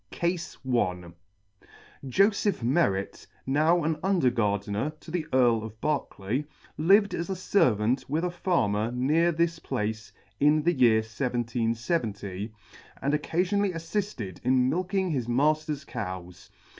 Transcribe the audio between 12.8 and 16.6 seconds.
and occafionally affifted in milking his matter's cows.